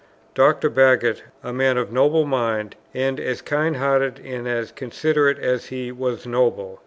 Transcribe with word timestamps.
Dr. 0.33 0.67
Bagot 0.71 1.21
a 1.43 1.53
man 1.53 1.77
of 1.77 1.91
noble 1.91 2.25
mind, 2.25 2.75
and 2.91 3.19
as 3.19 3.43
kind 3.43 3.75
hearted 3.77 4.19
and 4.25 4.47
as 4.47 4.71
considerate 4.71 5.37
as 5.37 5.67
he 5.67 5.91
was 5.91 6.25
noble. 6.25 6.79